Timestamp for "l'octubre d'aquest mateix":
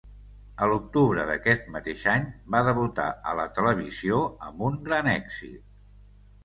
0.69-2.05